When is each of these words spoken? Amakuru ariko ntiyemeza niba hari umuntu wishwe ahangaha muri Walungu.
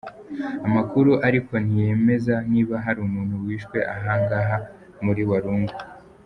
Amakuru 0.67 1.11
ariko 1.27 1.53
ntiyemeza 1.65 2.35
niba 2.51 2.75
hari 2.85 2.99
umuntu 3.07 3.35
wishwe 3.45 3.77
ahangaha 3.95 4.55
muri 5.05 5.21
Walungu. 5.31 5.75